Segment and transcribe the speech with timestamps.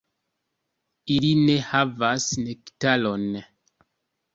[1.17, 3.33] Ili ne havas nektaron.